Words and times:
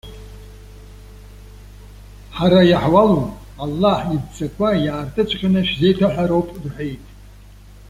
Ҳара 2.37 2.61
иаҳуалу, 2.65 3.23
Аллаҳ 3.63 3.99
идҵақәа 4.15 4.69
иаартыҵәҟьаны 4.85 5.61
шәзеиҭаҳәароуп,- 5.67 6.49
рҳәеит. 6.63 7.03